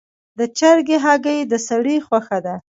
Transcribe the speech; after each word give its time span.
د 0.39 0.41
چرګې 0.57 0.97
هګۍ 1.05 1.39
د 1.51 1.53
سړي 1.67 1.97
خوښه 2.05 2.37
ده. 2.45 2.55